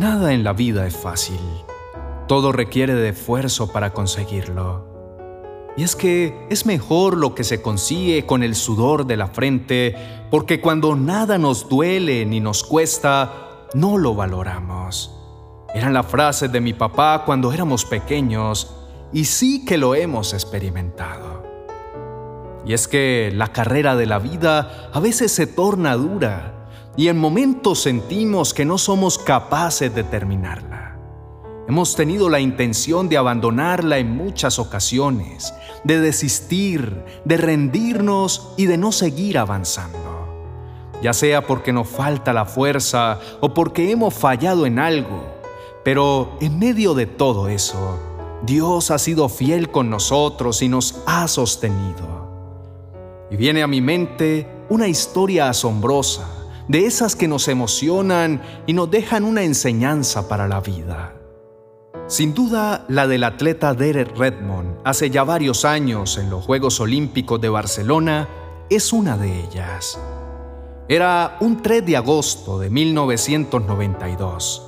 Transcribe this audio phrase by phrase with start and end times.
[0.00, 1.38] Nada en la vida es fácil.
[2.26, 4.86] Todo requiere de esfuerzo para conseguirlo.
[5.76, 9.94] Y es que es mejor lo que se consigue con el sudor de la frente,
[10.30, 15.14] porque cuando nada nos duele ni nos cuesta, no lo valoramos.
[15.74, 18.74] Eran las frases de mi papá cuando éramos pequeños
[19.12, 21.44] y sí que lo hemos experimentado.
[22.64, 26.59] Y es que la carrera de la vida a veces se torna dura
[26.96, 30.96] y en momentos sentimos que no somos capaces de terminarla.
[31.68, 35.54] Hemos tenido la intención de abandonarla en muchas ocasiones,
[35.84, 39.98] de desistir, de rendirnos y de no seguir avanzando.
[41.00, 45.24] Ya sea porque nos falta la fuerza o porque hemos fallado en algo,
[45.84, 47.98] pero en medio de todo eso,
[48.42, 52.28] Dios ha sido fiel con nosotros y nos ha sostenido.
[53.30, 56.39] Y viene a mi mente una historia asombrosa
[56.70, 61.16] de esas que nos emocionan y nos dejan una enseñanza para la vida.
[62.06, 67.40] Sin duda, la del atleta Derek Redmond hace ya varios años en los Juegos Olímpicos
[67.40, 68.28] de Barcelona
[68.70, 69.98] es una de ellas.
[70.86, 74.62] Era un 3 de agosto de 1992,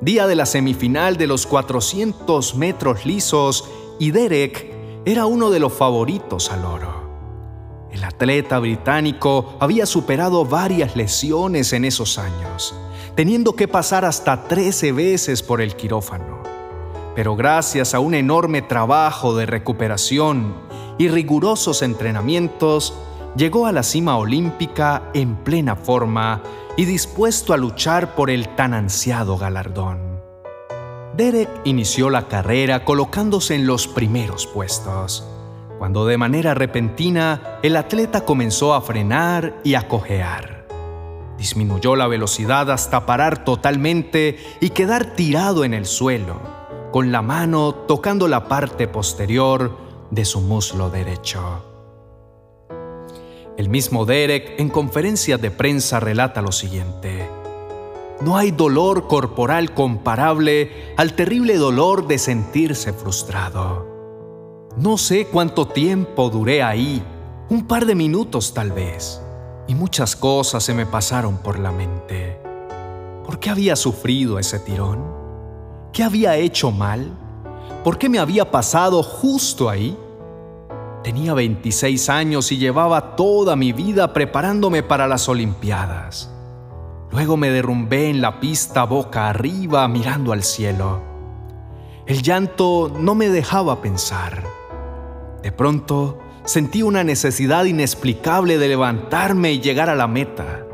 [0.00, 3.68] día de la semifinal de los 400 metros lisos
[4.00, 7.05] y Derek era uno de los favoritos al oro.
[7.96, 12.74] El atleta británico había superado varias lesiones en esos años,
[13.14, 16.42] teniendo que pasar hasta 13 veces por el quirófano.
[17.14, 20.56] Pero gracias a un enorme trabajo de recuperación
[20.98, 22.92] y rigurosos entrenamientos,
[23.34, 26.42] llegó a la cima olímpica en plena forma
[26.76, 30.20] y dispuesto a luchar por el tan ansiado galardón.
[31.16, 35.26] Derek inició la carrera colocándose en los primeros puestos
[35.78, 40.66] cuando de manera repentina el atleta comenzó a frenar y a cojear.
[41.38, 46.40] Disminuyó la velocidad hasta parar totalmente y quedar tirado en el suelo,
[46.92, 49.76] con la mano tocando la parte posterior
[50.10, 51.64] de su muslo derecho.
[53.58, 57.28] El mismo Derek en conferencia de prensa relata lo siguiente.
[58.22, 63.95] No hay dolor corporal comparable al terrible dolor de sentirse frustrado.
[64.76, 67.02] No sé cuánto tiempo duré ahí,
[67.48, 69.22] un par de minutos tal vez,
[69.66, 72.38] y muchas cosas se me pasaron por la mente.
[73.24, 75.02] ¿Por qué había sufrido ese tirón?
[75.94, 77.10] ¿Qué había hecho mal?
[77.84, 79.96] ¿Por qué me había pasado justo ahí?
[81.02, 86.30] Tenía 26 años y llevaba toda mi vida preparándome para las Olimpiadas.
[87.10, 91.00] Luego me derrumbé en la pista boca arriba mirando al cielo.
[92.04, 94.55] El llanto no me dejaba pensar.
[95.46, 100.66] De pronto, sentí una necesidad inexplicable de levantarme y llegar a la meta.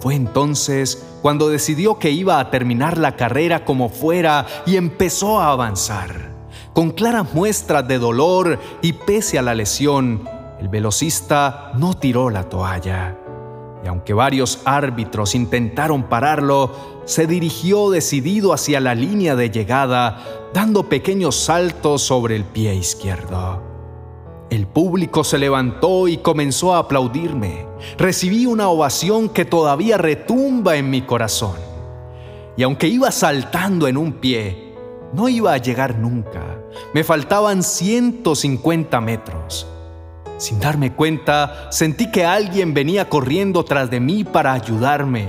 [0.00, 5.52] Fue entonces cuando decidió que iba a terminar la carrera como fuera y empezó a
[5.52, 6.32] avanzar.
[6.72, 12.48] Con claras muestras de dolor y pese a la lesión, el velocista no tiró la
[12.48, 13.16] toalla.
[13.84, 20.88] Y aunque varios árbitros intentaron pararlo, se dirigió decidido hacia la línea de llegada, dando
[20.88, 23.70] pequeños saltos sobre el pie izquierdo.
[24.52, 27.64] El público se levantó y comenzó a aplaudirme.
[27.96, 31.56] Recibí una ovación que todavía retumba en mi corazón.
[32.58, 34.74] Y aunque iba saltando en un pie,
[35.14, 36.42] no iba a llegar nunca.
[36.92, 39.66] Me faltaban 150 metros.
[40.42, 45.28] Sin darme cuenta, sentí que alguien venía corriendo tras de mí para ayudarme.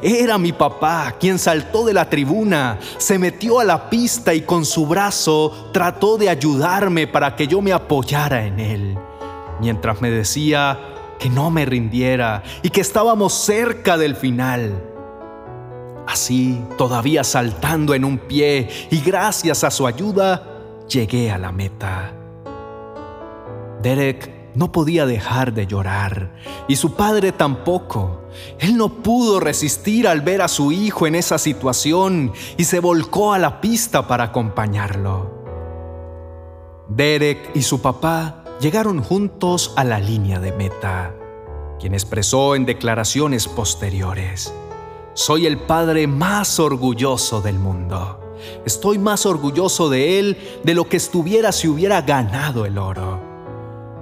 [0.00, 4.64] Era mi papá, quien saltó de la tribuna, se metió a la pista y con
[4.64, 8.98] su brazo trató de ayudarme para que yo me apoyara en él,
[9.60, 10.78] mientras me decía
[11.18, 14.80] que no me rindiera y que estábamos cerca del final.
[16.06, 20.46] Así, todavía saltando en un pie y gracias a su ayuda,
[20.88, 22.12] llegué a la meta.
[23.82, 26.34] Derek no podía dejar de llorar,
[26.68, 28.22] y su padre tampoco.
[28.58, 33.32] Él no pudo resistir al ver a su hijo en esa situación y se volcó
[33.32, 35.42] a la pista para acompañarlo.
[36.88, 41.14] Derek y su papá llegaron juntos a la línea de meta,
[41.80, 44.52] quien expresó en declaraciones posteriores,
[45.14, 48.18] Soy el padre más orgulloso del mundo.
[48.64, 53.31] Estoy más orgulloso de él de lo que estuviera si hubiera ganado el oro.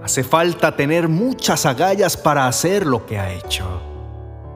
[0.02, 3.67] Hace falta tener muchas agallas para hacer lo que ha hecho.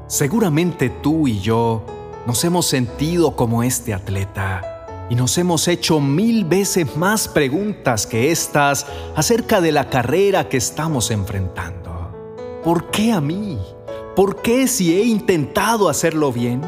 [0.06, 1.84] Seguramente tú y yo
[2.26, 8.30] nos hemos sentido como este atleta y nos hemos hecho mil veces más preguntas que
[8.30, 12.10] estas acerca de la carrera que estamos enfrentando.
[12.64, 13.58] ¿Por qué a mí?
[14.16, 16.62] ¿Por qué si he intentado hacerlo bien?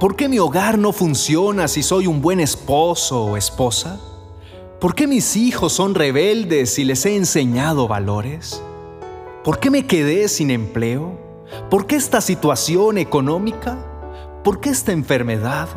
[0.00, 4.00] ¿Por qué mi hogar no funciona si soy un buen esposo o esposa?
[4.80, 8.62] ¿Por qué mis hijos son rebeldes si les he enseñado valores?
[9.42, 11.18] ¿Por qué me quedé sin empleo?
[11.68, 13.76] ¿Por qué esta situación económica?
[14.44, 15.68] ¿Por qué esta enfermedad?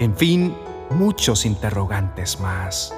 [0.00, 0.56] En fin,
[0.90, 2.92] muchos interrogantes más.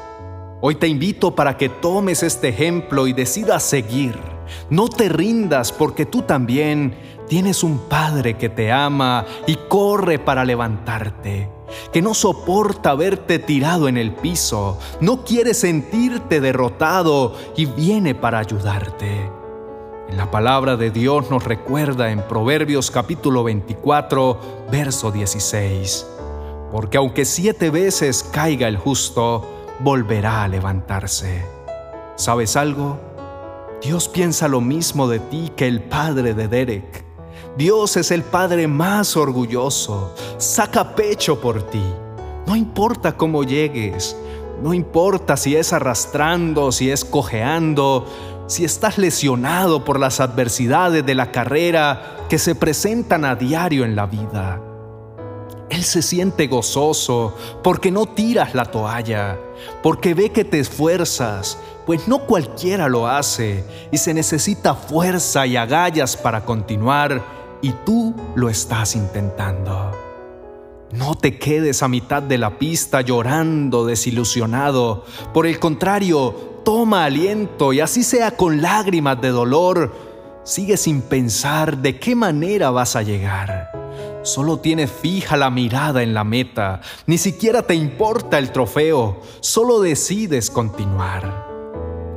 [0.62, 4.19] Hoy te invito para que tomes este ejemplo y decidas seguir.
[4.70, 6.94] No te rindas porque tú también
[7.29, 11.50] tienes un Padre que te ama y corre para levantarte,
[11.93, 18.38] que no soporta verte tirado en el piso, no quiere sentirte derrotado y viene para
[18.38, 19.31] ayudarte.
[20.11, 26.06] La palabra de Dios nos recuerda en Proverbios capítulo 24, verso 16,
[26.70, 29.44] porque aunque siete veces caiga el justo,
[29.81, 31.44] volverá a levantarse.
[32.16, 32.99] ¿Sabes algo?
[33.82, 37.03] Dios piensa lo mismo de ti que el padre de Derek.
[37.56, 41.84] Dios es el padre más orgulloso, saca pecho por ti.
[42.48, 44.16] No importa cómo llegues,
[44.60, 48.06] no importa si es arrastrando, si es cojeando,
[48.48, 53.94] si estás lesionado por las adversidades de la carrera que se presentan a diario en
[53.94, 54.60] la vida.
[55.70, 59.38] Él se siente gozoso porque no tiras la toalla,
[59.80, 61.56] porque ve que te esfuerzas,
[61.86, 68.14] pues no cualquiera lo hace y se necesita fuerza y agallas para continuar y tú
[68.34, 69.90] lo estás intentando.
[70.93, 75.06] No te quedes a mitad de la pista llorando, desilusionado.
[75.32, 79.94] Por el contrario, toma aliento y así sea con lágrimas de dolor,
[80.44, 84.20] sigue sin pensar de qué manera vas a llegar.
[84.25, 89.81] Solo tienes fija la mirada en la meta, ni siquiera te importa el trofeo, solo
[89.81, 91.49] decides continuar.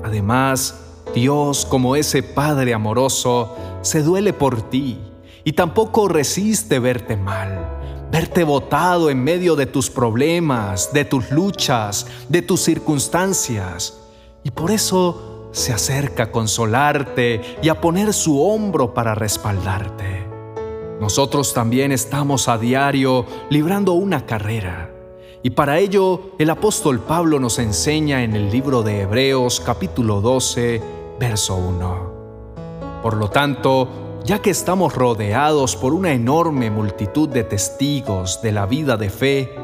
[0.03, 0.75] Además,
[1.15, 4.99] Dios, como ese Padre amoroso, se duele por ti
[5.47, 7.79] y tampoco resiste verte mal,
[8.11, 13.97] verte botado en medio de tus problemas, de tus luchas, de tus circunstancias
[14.44, 20.27] y por eso se acerca a consolarte y a poner su hombro para respaldarte.
[20.99, 24.91] Nosotros también estamos a diario librando una carrera.
[25.44, 30.81] Y para ello el apóstol Pablo nos enseña en el libro de Hebreos capítulo 12,
[31.17, 32.17] verso 1.
[33.01, 38.68] Por lo tanto, ya que estamos rodeados por una enorme multitud de testigos de la
[38.68, 39.56] vida de fe,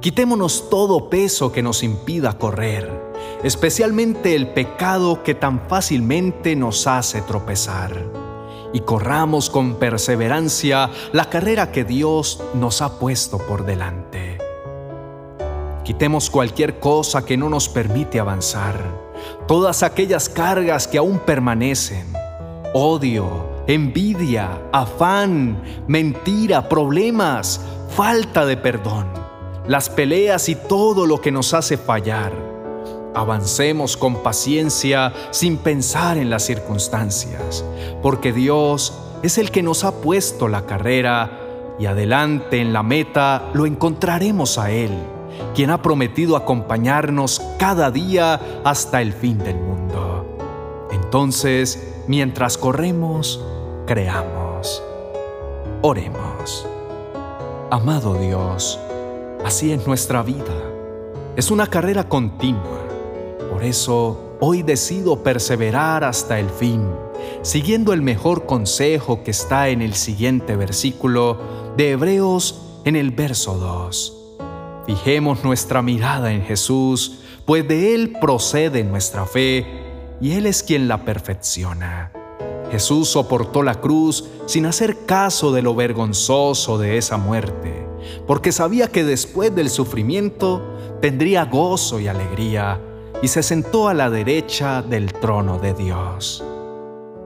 [0.00, 3.10] quitémonos todo peso que nos impida correr
[3.42, 8.04] especialmente el pecado que tan fácilmente nos hace tropezar.
[8.72, 14.38] Y corramos con perseverancia la carrera que Dios nos ha puesto por delante.
[15.84, 18.80] Quitemos cualquier cosa que no nos permite avanzar,
[19.48, 22.12] todas aquellas cargas que aún permanecen,
[22.74, 27.60] odio, envidia, afán, mentira, problemas,
[27.96, 29.06] falta de perdón,
[29.66, 32.50] las peleas y todo lo que nos hace fallar
[33.14, 37.64] Avancemos con paciencia sin pensar en las circunstancias,
[38.02, 38.92] porque Dios
[39.24, 44.58] es el que nos ha puesto la carrera y adelante en la meta lo encontraremos
[44.58, 44.92] a Él,
[45.56, 50.38] quien ha prometido acompañarnos cada día hasta el fin del mundo.
[50.92, 53.44] Entonces, mientras corremos,
[53.90, 54.80] creamos.
[55.82, 56.64] Oremos.
[57.72, 58.78] Amado Dios,
[59.44, 60.54] así es nuestra vida.
[61.34, 62.80] Es una carrera continua
[63.50, 66.88] por eso, hoy decido perseverar hasta el fin,
[67.42, 71.40] siguiendo el mejor consejo que está en el siguiente versículo
[71.76, 74.86] de Hebreos en el verso 2.
[74.86, 79.66] Fijemos nuestra mirada en Jesús, pues de Él procede nuestra fe
[80.20, 82.12] y Él es quien la perfecciona.
[82.70, 87.86] Jesús soportó la cruz sin hacer caso de lo vergonzoso de esa muerte,
[88.26, 90.62] porque sabía que después del sufrimiento
[91.00, 92.80] tendría gozo y alegría
[93.22, 96.44] y se sentó a la derecha del trono de Dios.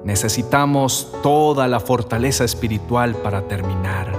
[0.05, 4.13] Necesitamos toda la fortaleza espiritual para terminar,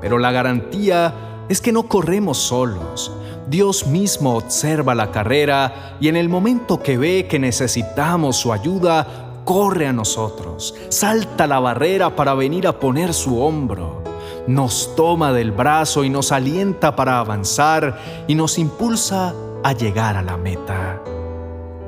[0.00, 3.12] pero la garantía es que no corremos solos.
[3.48, 9.25] Dios mismo observa la carrera y en el momento que ve que necesitamos su ayuda,
[9.46, 14.02] corre a nosotros, salta la barrera para venir a poner su hombro,
[14.48, 20.22] nos toma del brazo y nos alienta para avanzar y nos impulsa a llegar a
[20.22, 21.00] la meta.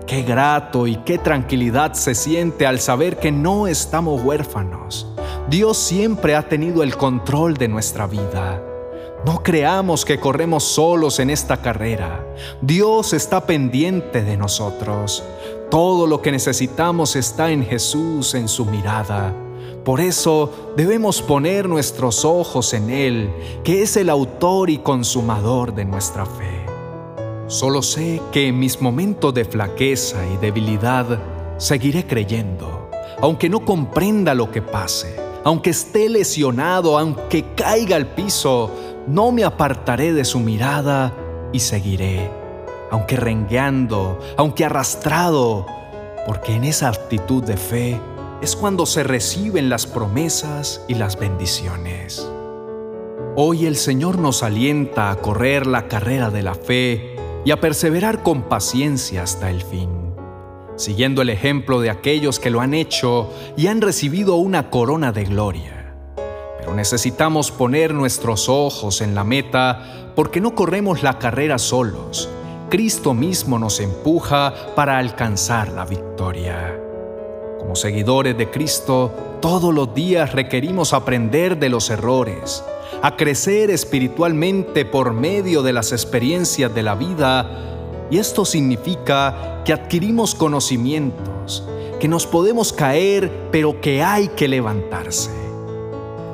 [0.06, 5.08] Qué grato y qué tranquilidad se siente al saber que no estamos huérfanos.
[5.50, 8.62] Dios siempre ha tenido el control de nuestra vida.
[9.26, 12.24] No creamos que corremos solos en esta carrera.
[12.62, 15.24] Dios está pendiente de nosotros.
[15.70, 19.34] Todo lo que necesitamos está en Jesús, en su mirada.
[19.84, 23.30] Por eso debemos poner nuestros ojos en Él,
[23.64, 26.64] que es el autor y consumador de nuestra fe.
[27.48, 31.20] Solo sé que en mis momentos de flaqueza y debilidad
[31.58, 32.88] seguiré creyendo,
[33.20, 38.70] aunque no comprenda lo que pase, aunque esté lesionado, aunque caiga al piso,
[39.06, 41.14] no me apartaré de su mirada
[41.52, 42.30] y seguiré,
[42.90, 45.66] aunque rengueando, aunque arrastrado,
[46.26, 48.00] porque en esa actitud de fe
[48.42, 52.30] es cuando se reciben las promesas y las bendiciones.
[53.34, 58.22] Hoy el Señor nos alienta a correr la carrera de la fe y a perseverar
[58.22, 59.90] con paciencia hasta el fin,
[60.76, 65.24] siguiendo el ejemplo de aquellos que lo han hecho y han recibido una corona de
[65.24, 65.94] gloria.
[66.58, 72.28] Pero necesitamos poner nuestros ojos en la meta porque no corremos la carrera solos.
[72.68, 76.78] Cristo mismo nos empuja para alcanzar la victoria.
[77.58, 79.10] Como seguidores de Cristo,
[79.40, 82.62] todos los días requerimos aprender de los errores,
[83.02, 89.72] a crecer espiritualmente por medio de las experiencias de la vida y esto significa que
[89.72, 91.66] adquirimos conocimientos,
[91.98, 95.30] que nos podemos caer pero que hay que levantarse.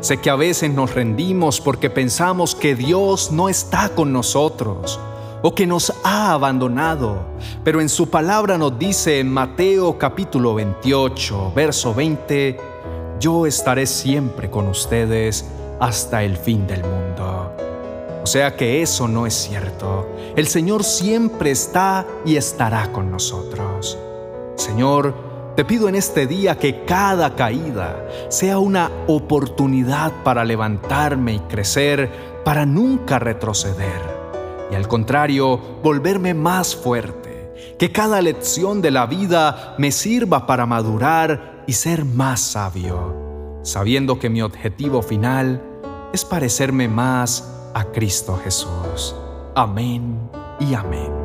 [0.00, 4.98] Sé que a veces nos rendimos porque pensamos que Dios no está con nosotros
[5.46, 7.26] o que nos ha abandonado,
[7.62, 12.58] pero en su palabra nos dice en Mateo capítulo 28, verso 20,
[13.20, 15.44] yo estaré siempre con ustedes
[15.80, 17.52] hasta el fin del mundo.
[18.22, 20.08] O sea que eso no es cierto.
[20.34, 23.98] El Señor siempre está y estará con nosotros.
[24.56, 25.14] Señor,
[25.56, 32.40] te pido en este día que cada caída sea una oportunidad para levantarme y crecer,
[32.46, 34.13] para nunca retroceder.
[34.70, 37.74] Y al contrario, volverme más fuerte.
[37.78, 43.24] Que cada lección de la vida me sirva para madurar y ser más sabio
[43.64, 45.60] sabiendo que mi objetivo final
[46.12, 49.16] es parecerme más a Cristo Jesús.
[49.56, 50.30] Amén
[50.60, 51.23] y amén.